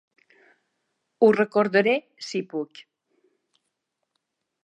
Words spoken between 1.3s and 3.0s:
recordaré, si puc!